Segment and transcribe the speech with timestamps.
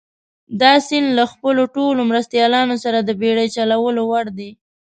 [0.61, 4.49] دا سیند له خپلو ټولو مرستیالانو سره د بېړۍ چلولو وړ دي.